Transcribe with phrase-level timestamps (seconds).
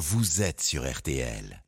[0.00, 1.62] vous êtes sur RTL.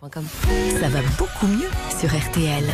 [0.00, 2.64] Ça va beaucoup mieux sur RTL.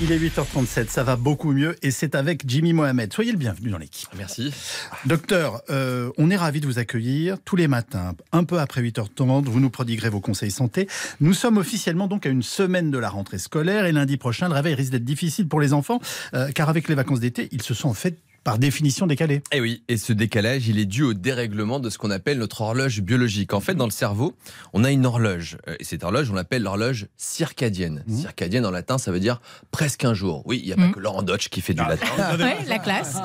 [0.00, 3.12] Il est 8h37, ça va beaucoup mieux et c'est avec Jimmy Mohamed.
[3.12, 4.08] Soyez le bienvenu dans l'équipe.
[4.16, 4.54] Merci.
[5.06, 9.46] Docteur, euh, on est ravi de vous accueillir tous les matins, un peu après 8h30.
[9.46, 10.88] Vous nous prodiguerez vos conseils santé.
[11.20, 14.54] Nous sommes officiellement donc à une semaine de la rentrée scolaire et lundi prochain, le
[14.54, 16.00] réveil risque d'être difficile pour les enfants
[16.34, 19.36] euh, car avec les vacances d'été, ils se sont en fait par définition décalé.
[19.36, 22.38] Et eh oui, et ce décalage, il est dû au dérèglement de ce qu'on appelle
[22.38, 23.54] notre horloge biologique.
[23.54, 24.36] En fait, dans le cerveau,
[24.74, 25.56] on a une horloge.
[25.66, 28.04] Euh, et cette horloge, on l'appelle l'horloge circadienne.
[28.06, 28.18] Mmh.
[28.18, 30.42] Circadienne en latin, ça veut dire presque un jour.
[30.44, 30.92] Oui, il n'y a pas mmh.
[30.92, 31.88] que Laurent Dodge qui fait du ah.
[31.88, 32.06] latin.
[32.44, 33.16] Oui, la classe.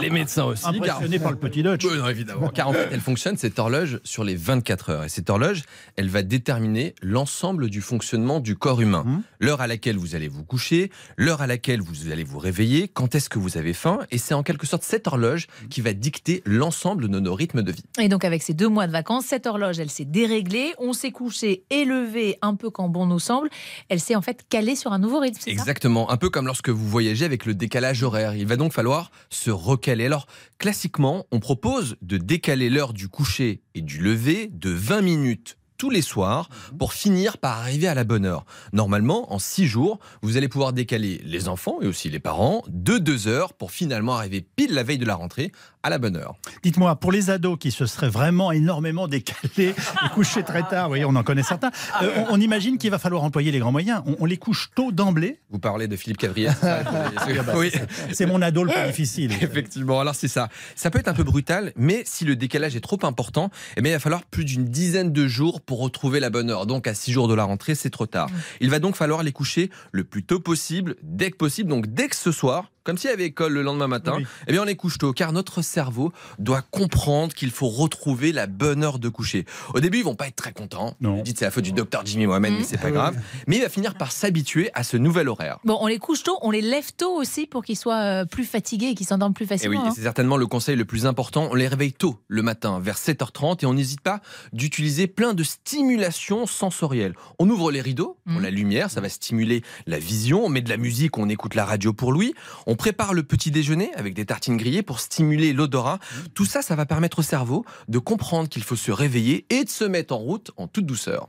[0.00, 0.66] Les médecins aussi.
[0.66, 1.84] Impressionné par le petit Dodge.
[1.84, 2.48] Oui, non, évidemment.
[2.48, 5.04] Car en fait, elle fonctionne, cette horloge, sur les 24 heures.
[5.04, 5.62] Et cette horloge,
[5.96, 9.02] elle va déterminer l'ensemble du fonctionnement du corps humain.
[9.04, 9.22] Mmh.
[9.40, 13.14] L'heure à laquelle vous allez vous coucher, l'heure à laquelle vous allez vous réveiller, quand
[13.14, 13.98] est-ce que vous avez faim.
[14.10, 17.72] Et c'est en quelque sorte cette horloge qui va dicter l'ensemble de nos rythmes de
[17.72, 17.84] vie.
[18.00, 21.10] Et donc avec ces deux mois de vacances, cette horloge, elle s'est déréglée, on s'est
[21.10, 23.48] couché et levé un peu quand bon nous semble.
[23.88, 25.48] Elle s'est en fait calée sur un nouveau rythme.
[25.48, 28.34] Exactement, un peu comme lorsque vous voyagez avec le décalage horaire.
[28.34, 30.06] Il va donc falloir se recaler.
[30.06, 30.26] Alors
[30.58, 35.90] classiquement, on propose de décaler l'heure du coucher et du lever de 20 minutes tous
[35.90, 38.44] les soirs pour finir par arriver à la bonne heure.
[38.72, 42.98] Normalement, en six jours, vous allez pouvoir décaler les enfants et aussi les parents de
[42.98, 45.50] deux heures pour finalement arriver pile la veille de la rentrée
[45.82, 46.36] à la bonne heure.
[46.62, 51.04] Dites-moi, pour les ados qui se seraient vraiment énormément décalés et couchés très tard, voyez,
[51.04, 51.70] on en connaît certains,
[52.02, 54.02] euh, on, imagine qu'il va falloir employer les grands moyens.
[54.20, 55.40] On, les couche tôt d'emblée.
[55.50, 56.50] Vous parlez de Philippe Cavrier
[57.56, 57.72] Oui,
[58.12, 59.32] c'est mon ado le plus difficile.
[59.40, 60.48] Effectivement, alors c'est ça.
[60.76, 63.90] Ça peut être un peu brutal, mais si le décalage est trop important, eh bien,
[63.90, 66.66] il va falloir plus d'une dizaine de jours pour retrouver la bonne heure.
[66.66, 68.28] Donc à six jours de la rentrée, c'est trop tard.
[68.60, 71.70] Il va donc falloir les coucher le plus tôt possible, dès que possible.
[71.70, 74.62] Donc dès que ce soir, comme s'il y avait école le lendemain matin, eh bien
[74.62, 78.98] on les couche tôt, car notre cerveau doit comprendre qu'il faut retrouver la bonne heure
[78.98, 79.44] de coucher.
[79.74, 80.96] Au début, ils vont pas être très contents.
[81.00, 81.16] Non.
[81.16, 83.16] Vous dites c'est la faute du docteur Jimmy Mohamed, mais c'est pas grave.
[83.46, 85.58] Mais il va finir par s'habituer à ce nouvel horaire.
[85.64, 88.44] Bon, on les couche tôt, on les lève tôt aussi pour qu'ils soient euh, plus
[88.44, 89.74] fatigués et qu'ils s'endorment plus facilement.
[89.74, 89.92] Et oui, hein.
[89.94, 91.48] c'est certainement le conseil le plus important.
[91.50, 94.20] On les réveille tôt le matin, vers 7h30, et on n'hésite pas
[94.52, 97.14] d'utiliser plein de stimulations sensorielles.
[97.38, 98.42] On ouvre les rideaux pour mmh.
[98.42, 100.44] la lumière, ça va stimuler la vision.
[100.44, 102.34] On met de la musique, on écoute la radio pour lui.
[102.66, 105.98] On prépare le petit déjeuner avec des tartines grillées pour stimuler l'odorat.
[106.34, 109.68] Tout ça, ça va permettre au cerveau de comprendre qu'il faut se réveiller et de
[109.68, 111.28] se mettre en route en toute douceur.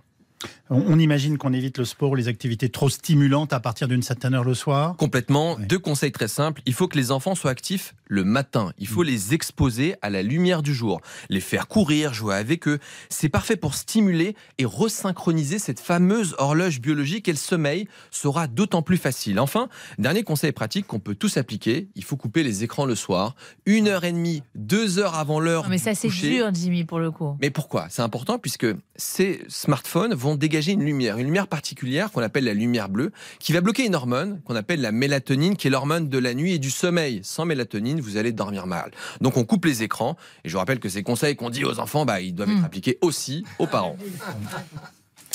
[0.70, 4.34] On imagine qu'on évite le sport ou les activités trop stimulantes à partir d'une certaine
[4.34, 5.58] heure le soir Complètement.
[5.59, 6.62] Deux conseils très simples.
[6.66, 8.72] Il faut que les enfants soient actifs le matin.
[8.78, 9.08] Il faut mm.
[9.08, 11.02] les exposer à la lumière du jour.
[11.30, 12.80] Les faire courir, jouer avec eux.
[13.09, 18.81] C'est parfait pour stimuler et resynchroniser cette fameuse horloge biologique et le sommeil sera d'autant
[18.81, 19.40] plus facile.
[19.40, 21.90] Enfin, dernier conseil pratique qu'on peut tous appliquer.
[21.96, 23.36] Il faut couper les écrans le soir.
[23.66, 25.70] Une heure et demie, deux heures avant l'heure.
[25.70, 27.38] Mais ça, c'est dur, Jimmy, pour le coup.
[27.42, 27.88] Mais pourquoi?
[27.90, 32.53] C'est important puisque ces smartphones vont dégager une lumière, une lumière particulière qu'on appelle la
[32.53, 36.17] lumière bleue, qui va bloquer une hormone qu'on appelle la mélatonine, qui est l'hormone de
[36.17, 37.21] la nuit et du sommeil.
[37.23, 38.91] Sans mélatonine, vous allez dormir mal.
[39.21, 40.17] Donc on coupe les écrans.
[40.44, 42.61] Et je vous rappelle que ces conseils qu'on dit aux enfants, bah, ils doivent être
[42.61, 42.66] hmm.
[42.66, 43.97] appliqués aussi aux parents.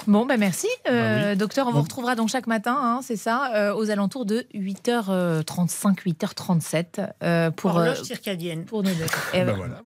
[0.06, 1.66] Bon, ben merci, euh, bah docteur.
[1.66, 7.10] On vous retrouvera donc chaque matin, hein, c'est ça, euh, aux alentours de 8h35, 8h37
[7.22, 7.72] euh, pour.
[7.72, 8.64] Horloge circadienne.
[8.64, 9.06] Pour nous deux.
[9.32, 9.82] Ben voilà.